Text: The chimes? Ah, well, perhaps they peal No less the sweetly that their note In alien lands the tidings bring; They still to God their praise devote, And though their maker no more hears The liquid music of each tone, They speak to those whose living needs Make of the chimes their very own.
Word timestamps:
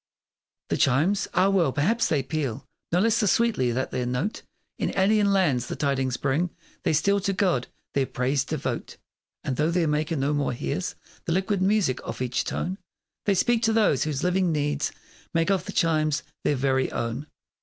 The 0.69 0.77
chimes? 0.77 1.27
Ah, 1.35 1.49
well, 1.49 1.71
perhaps 1.71 2.07
they 2.09 2.23
peal 2.23 2.65
No 2.91 2.99
less 3.01 3.19
the 3.19 3.27
sweetly 3.27 3.71
that 3.71 3.91
their 3.91 4.07
note 4.07 4.41
In 4.79 4.97
alien 4.97 5.31
lands 5.31 5.67
the 5.67 5.75
tidings 5.75 6.17
bring; 6.17 6.49
They 6.81 6.91
still 6.91 7.19
to 7.19 7.33
God 7.33 7.67
their 7.93 8.07
praise 8.07 8.43
devote, 8.43 8.97
And 9.43 9.57
though 9.57 9.69
their 9.69 9.87
maker 9.87 10.15
no 10.15 10.33
more 10.33 10.53
hears 10.53 10.95
The 11.25 11.33
liquid 11.33 11.61
music 11.61 11.99
of 12.03 12.19
each 12.19 12.45
tone, 12.45 12.79
They 13.25 13.35
speak 13.35 13.61
to 13.61 13.73
those 13.73 14.03
whose 14.05 14.23
living 14.23 14.51
needs 14.51 14.91
Make 15.35 15.51
of 15.51 15.65
the 15.65 15.71
chimes 15.71 16.23
their 16.43 16.55
very 16.55 16.91
own. 16.91 17.27